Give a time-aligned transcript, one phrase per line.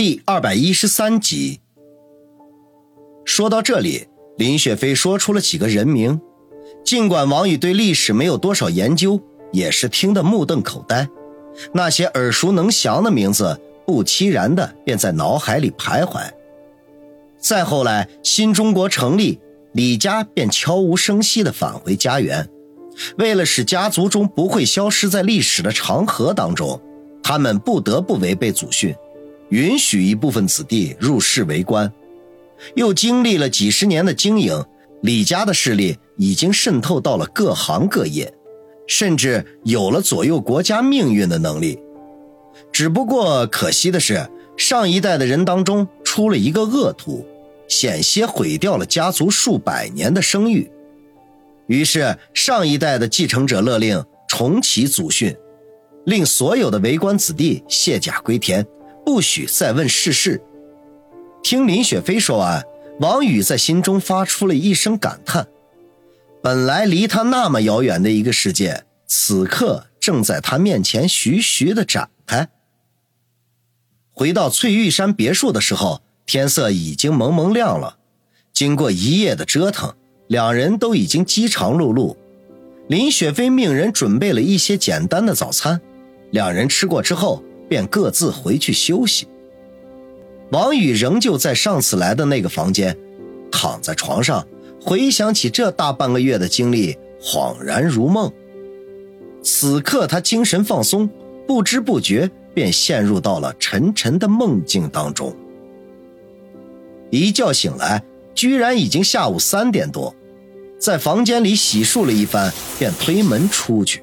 [0.00, 1.60] 第二百一十三集。
[3.26, 4.06] 说到这里，
[4.38, 6.18] 林雪飞说出了几个人名。
[6.82, 9.20] 尽管王宇对历史没有多少研究，
[9.52, 11.06] 也是听得目瞪口呆。
[11.74, 16.22] 那些耳熟能详的名字，不期然的便在脑海里徘徊。
[17.38, 19.38] 再后来，新中国成立，
[19.74, 22.48] 李家便悄无声息地返回家园。
[23.18, 26.80] 为了使家族中不会消失在历史的长河当中，
[27.22, 28.94] 他们不得不违背祖训。
[29.50, 31.92] 允许一部分子弟入仕为官，
[32.74, 34.64] 又经历了几十年的经营，
[35.02, 38.32] 李家的势力已经渗透到了各行各业，
[38.86, 41.78] 甚至有了左右国家命运的能力。
[42.72, 47.26] 只不过可惜的是，上一代的人当中出了一个恶徒，
[47.66, 50.70] 险些毁掉了家族数百年的声誉。
[51.66, 55.34] 于是，上一代的继承者勒令重启祖训，
[56.04, 58.66] 令所有的为官子弟卸甲归田。
[59.04, 60.42] 不许再问世事。
[61.42, 62.64] 听林雪飞说完，
[63.00, 65.48] 王宇在心中发出了一声感叹：
[66.42, 72.48] 本来离他那么遥远的一个世界，此刻正在他面前徐徐的展开。
[74.12, 77.96] 回到翠玉山别墅的时候，天色已经蒙蒙亮了。
[78.52, 79.94] 经过一夜的折腾，
[80.28, 82.14] 两人都已经饥肠辘辘。
[82.88, 85.80] 林雪飞命人准备了一些简单的早餐，
[86.32, 87.42] 两人吃过之后。
[87.70, 89.28] 便各自回去休息。
[90.50, 92.98] 王宇仍旧在上次来的那个房间，
[93.52, 94.44] 躺在床上，
[94.82, 98.32] 回想起这大半个月的经历，恍然如梦。
[99.44, 101.08] 此刻他精神放松，
[101.46, 105.32] 不知不觉便陷入到了沉沉的梦境当中。
[107.10, 108.02] 一觉醒来，
[108.34, 110.12] 居然已经下午三点多，
[110.76, 114.02] 在房间里洗漱了一番，便推门出去，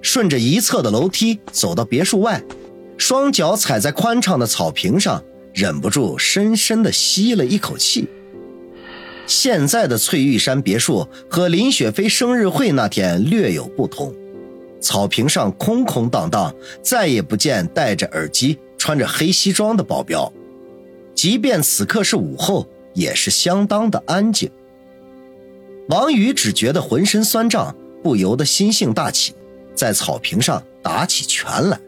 [0.00, 2.42] 顺着一侧的楼梯走到别墅外。
[3.02, 5.20] 双脚踩在宽敞的草坪上，
[5.52, 8.06] 忍不住深深地吸了一口气。
[9.26, 14.14] 现在的翠玉山别墅和林雪飞生日会那天略有不同，
[14.80, 20.32] 草坪上空空荡荡，再也不见戴着耳机、穿着黑西装的保镖。
[21.12, 24.48] 即便此刻是午后，也是相当的安静。
[25.88, 29.34] 王宇只觉得浑身酸胀，不由得心性大起，
[29.74, 31.80] 在草坪上打起拳来。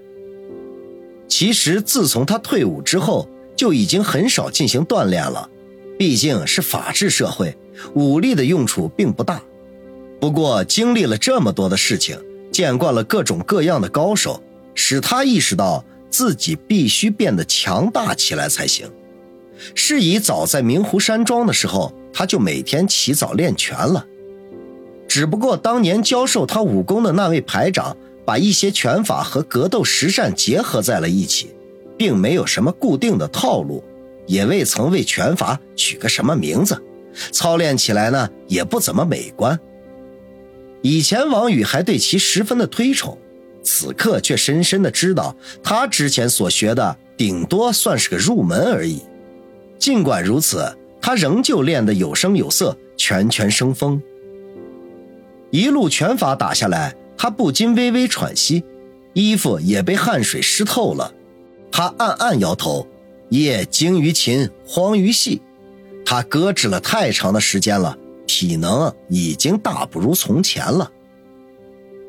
[1.37, 5.50] 其实，自从他退伍之后，就已经很少进行锻炼了。
[5.99, 7.59] 毕竟是法治社会，
[7.95, 9.43] 武力的用处并不大。
[10.21, 12.17] 不过，经历了这么多的事情，
[12.53, 14.41] 见惯了各种各样的高手，
[14.77, 18.89] 使他意识到自己必须变得强大起来才行。
[19.75, 24.06] 是以，早在明湖山庄的时候，他就每天起早练拳了。
[25.09, 27.97] 只不过，当年教授他武功的那位排长。
[28.25, 31.55] 把一些拳法和格斗实战结合在了一起，
[31.99, 33.83] 并没有什么固定的套路，
[34.27, 36.83] 也未曾为拳法取个什么名字，
[37.33, 39.59] 操练起来呢也不怎么美观。
[40.83, 43.17] 以前王宇还对其十分的推崇，
[43.62, 49.01] 此刻却深深的知道，他之前所学的顶多算是个入门而已。
[49.79, 54.01] 尽管如此，他仍旧练得有声有色，拳拳生风。
[55.51, 56.95] 一路拳法打下来。
[57.16, 58.64] 他不禁微微喘息，
[59.12, 61.12] 衣服也被汗水湿透了。
[61.72, 62.86] 他暗暗摇头，
[63.30, 65.41] 夜精于勤，荒于戏。
[66.04, 70.91] 他搁置了太长的时间了，体能已经大不如从前了。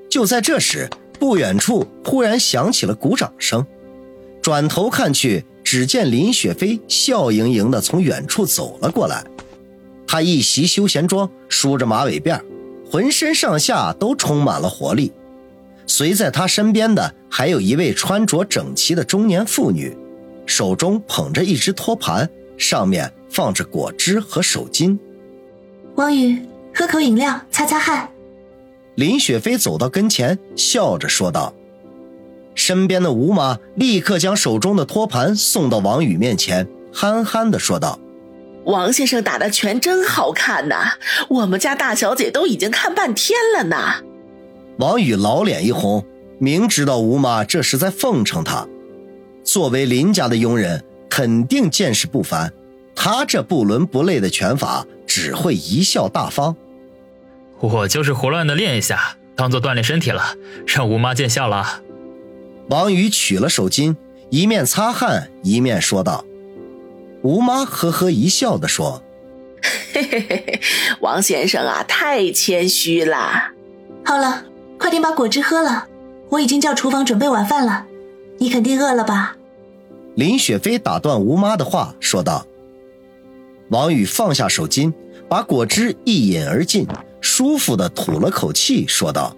[0.09, 0.89] 就在这时，
[1.19, 3.65] 不远处忽然响起了鼓掌声。
[4.41, 9.25] 转头看去，只见林雪飞笑盈盈地从远处走了过来。
[10.05, 12.39] 他一袭休闲装，梳着马尾辫
[12.89, 15.11] 浑身上下都充满了活力，
[15.87, 19.95] 随在他身边的还有一位穿着整齐的中年妇女，
[20.45, 24.97] 手中捧着一只托盘，上面放着果汁和手巾。
[25.95, 26.41] 王宇，
[26.73, 28.09] 喝口饮料，擦擦汗。
[28.95, 31.53] 林雪飞走到跟前，笑着说道。
[32.53, 37.99] 身边的吴妈立刻将手中的托盘送到王宇面前，憨憨地说道。
[38.65, 40.93] 王先生打的拳真好看呐，
[41.29, 44.03] 我们家大小姐都已经看半天了呢。
[44.77, 46.03] 王宇老脸一红，
[46.39, 48.67] 明知道吴妈这是在奉承他。
[49.43, 52.51] 作为林家的佣人，肯定见识不凡。
[52.95, 56.55] 他这不伦不类的拳法，只会贻笑大方。
[57.59, 60.35] 我就是胡乱的练一下，当做锻炼身体了，
[60.65, 61.81] 让吴妈见笑了。
[62.69, 63.95] 王宇取了手巾，
[64.31, 66.25] 一面擦汗，一面说道。
[67.25, 69.01] 吴妈呵呵一笑的说
[69.91, 70.61] ：“嘿嘿嘿嘿，
[70.99, 73.49] 王先生啊，太谦虚了。
[74.05, 74.43] 好了，
[74.77, 75.87] 快点把果汁喝了，
[76.29, 77.87] 我已经叫厨房准备晚饭了。
[78.37, 79.35] 你肯定饿了吧？”
[80.13, 82.45] 林雪飞打断吴妈的话，说道。
[83.69, 84.93] 王宇放下手巾，
[85.27, 86.85] 把果汁一饮而尽，
[87.21, 89.35] 舒服的吐了口气，说道：“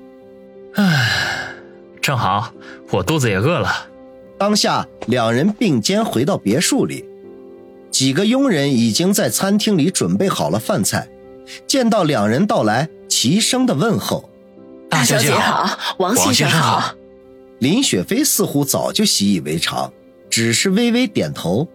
[0.75, 1.53] 唉，
[2.01, 2.51] 正好，
[2.91, 3.87] 我肚子也饿了。”
[4.37, 7.05] 当下，两人并肩回到别墅里，
[7.97, 11.09] 几个佣人已经在餐厅里准备好了饭菜。
[11.65, 14.29] 见到两人到来，齐声的问候
[14.87, 16.93] ：“大小姐好，王先生好。”
[17.57, 19.91] 林雪飞似乎早就习以为常，
[20.29, 21.67] 只是微微点头。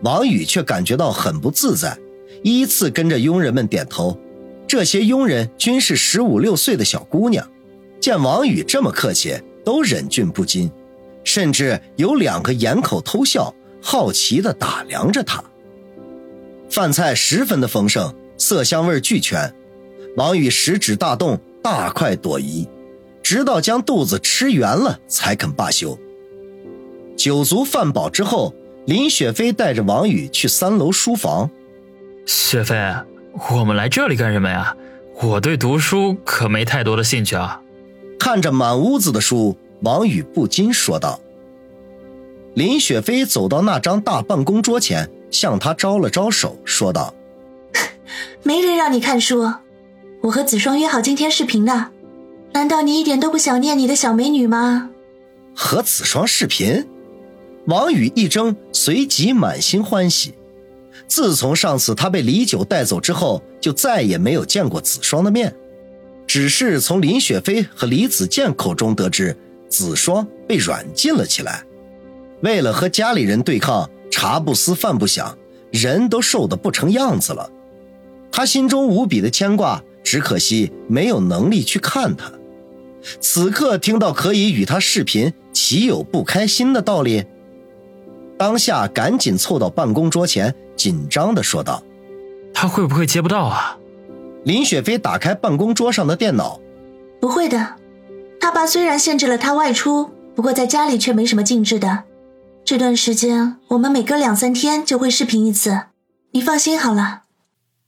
[0.00, 1.98] 王宇却感觉到很不自在，
[2.42, 4.18] 依次跟着佣人们点头。
[4.66, 7.46] 这些佣人均是十五六岁的小姑娘，
[8.00, 10.70] 见王宇这么客气，都忍俊不禁，
[11.24, 13.54] 甚至有两个掩口偷笑，
[13.88, 15.44] 好奇地打量着他。
[16.68, 19.54] 饭菜十分的丰盛，色香味俱全。
[20.16, 22.66] 王宇食指大动，大快朵颐，
[23.22, 25.96] 直到将肚子吃圆了才肯罢休。
[27.16, 28.52] 酒足饭饱之后。
[28.86, 31.50] 林雪飞带着王宇去三楼书房。
[32.24, 32.76] 雪飞，
[33.50, 34.76] 我们来这里干什么呀？
[35.20, 37.60] 我对读书可没太多的兴趣啊。
[38.16, 41.18] 看着满屋子的书，王宇不禁说道。
[42.56, 47.14] 林雪飞走到那张大办公桌前，向他招了招手，说道：
[48.42, 49.52] “没人让你看书，
[50.22, 51.88] 我和子双约好今天视频的。
[52.54, 54.88] 难道你一点都不想念你的小美女吗？”
[55.54, 56.86] 和子双视频。
[57.66, 60.32] 王宇一怔，随即满心欢喜。
[61.06, 65.54] 自从上次他被李九带走之后，就再也没有见过子双的面，
[66.26, 69.36] 只是从林雪飞和李子健口中得知，
[69.68, 71.62] 子双被软禁了起来。
[72.42, 75.36] 为了和家里人对抗，茶不思饭不想，
[75.70, 77.50] 人都瘦得不成样子了。
[78.30, 82.30] 他心中无比的牵挂，只可惜没有能力去看他。
[83.20, 87.24] 此刻听到可以与他视频，岂有不开心的道理？
[88.36, 91.82] 当下赶紧凑到办公桌前，紧张的说道
[92.52, 93.78] ：“他会不会接不到啊？”
[94.44, 96.60] 林雪飞打开办公桌上的电脑
[97.18, 97.76] ：“不会的，
[98.40, 102.04] 他爸虽然限制了他外出，不过在家里却没什么禁制的。
[102.66, 105.82] 这段时间我们每隔两三天就会视频一次，
[106.32, 107.22] 你放心好了。”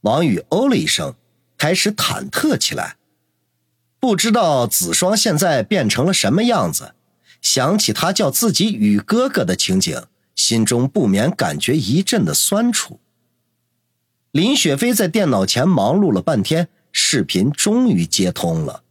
[0.01, 1.15] 王宇哦了一声，
[1.57, 2.95] 开始忐忑起来，
[3.99, 6.95] 不知道子双现在变成了什么样子，
[7.41, 10.01] 想起他叫自己宇哥哥的情景。
[10.33, 13.01] 心中不免感觉一阵的酸楚。
[14.31, 18.83] 林雪飞在电脑前忙碌了半天，视频终于接通了。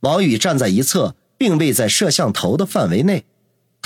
[0.00, 3.26] 王宇站在一侧，并未在摄像头的范围内。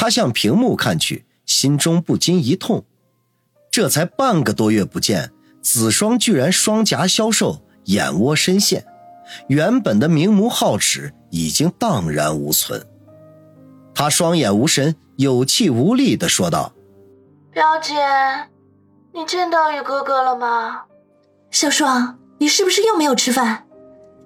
[0.00, 2.86] 他向屏幕看去，心中不禁一痛。
[3.70, 5.30] 这才半个多月不见，
[5.60, 8.86] 子双居然双颊消瘦，眼窝深陷，
[9.48, 12.82] 原本的明眸皓齿已经荡然无存。
[13.94, 14.96] 他双眼无神。
[15.16, 16.72] 有气无力的说道
[17.52, 17.92] ：“表姐，
[19.12, 20.84] 你见到宇哥哥了吗？
[21.50, 23.66] 小双，你是不是又没有吃饭？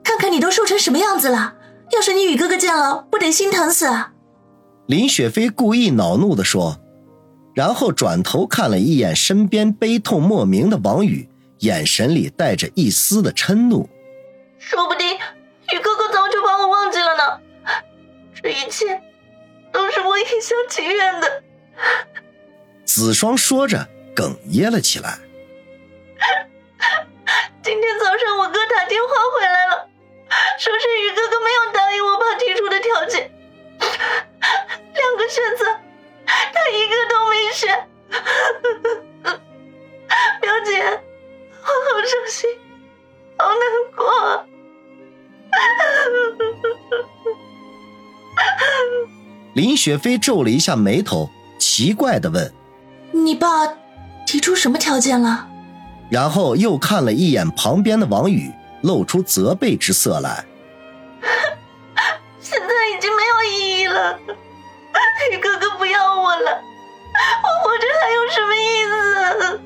[0.05, 1.57] 看看你都瘦成什么样子了！
[1.91, 3.89] 要是你宇哥哥见了，不得心疼死！”
[4.87, 6.79] 林雪飞故意恼怒的说，
[7.55, 11.27] 然后转头看了一眼身边悲痛莫名的王宇，
[11.61, 13.89] 眼神里带着一丝的嗔怒
[14.59, 15.09] ：“说不定
[15.73, 17.41] 宇哥哥早就把我忘记了呢！
[18.43, 19.01] 这一切……”
[19.73, 21.43] 都是我一厢情愿的。
[22.85, 25.19] 子双说着，哽咽了起来。
[27.61, 29.89] 今天早上我哥打电话回来了，
[30.61, 33.33] 说是宇哥哥没有答应我爸提出的条件，
[49.55, 52.53] 林雪飞皱了一下眉头，奇怪的问
[53.13, 53.49] ：“你爸
[54.27, 55.49] 提出什么条件了？”
[56.11, 60.45] 然后又看了一眼旁边的王宇，露出责备之色来
[62.41, 64.19] ：“现在已经没有意义了，
[65.33, 66.51] 宇哥哥不要我了，
[67.43, 69.61] 我活着还有什么意思？”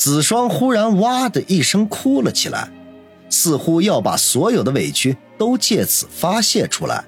[0.00, 2.70] 子双忽然哇的一声哭了起来，
[3.28, 7.04] 似乎要把所有的委屈都借此发泄出来。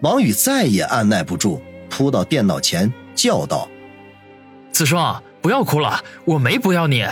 [0.00, 3.68] 王宇再也按耐不住，扑到电脑前叫道
[4.74, 7.06] ：“子双，不要哭了，我没不要你。”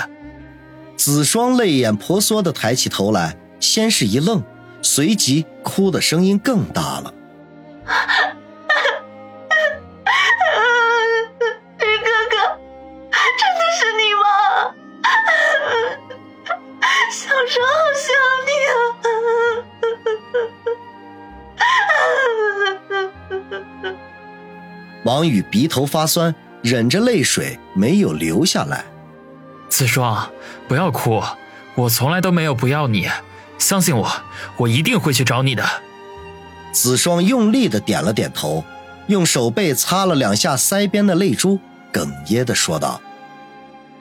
[0.99, 4.43] 子双泪眼婆娑的抬起头来，先是一愣，
[4.83, 7.15] 随即哭的声音更大了。
[25.05, 28.85] 王宇鼻头发酸，忍着泪水没有流下来。
[29.69, 30.31] 子双，
[30.69, 31.23] 不要哭，
[31.75, 33.09] 我从来都没有不要你，
[33.57, 34.11] 相信我，
[34.57, 35.65] 我一定会去找你的。
[36.73, 38.65] 子双用力的点了点头，
[39.07, 41.59] 用手背擦了两下腮边的泪珠，
[41.93, 43.01] 哽咽的说道：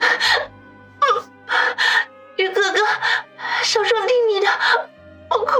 [2.36, 2.78] “宇哥哥，
[3.62, 4.46] 小双听你的，
[5.28, 5.52] 不哭。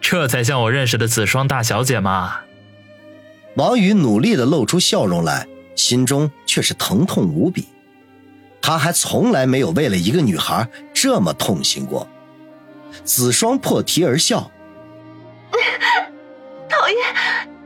[0.00, 2.40] 这才像我认识的子双大小姐嘛。”
[3.60, 7.68] 王宇努力的露出笑容来，心中却是疼痛无比。
[8.62, 12.08] 他还从来没有为了一个女孩这么痛心过。
[13.04, 14.50] 子双破涕而笑，
[16.70, 16.96] 讨厌，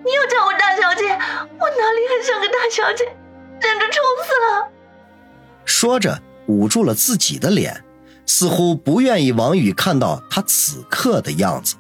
[0.05, 3.05] 你又叫我大小姐，我哪里还像个大小姐，
[3.61, 4.69] 简直丑死了！
[5.65, 7.85] 说着捂住了自己的脸，
[8.27, 11.77] 似乎不愿意王宇看到他此刻的样子。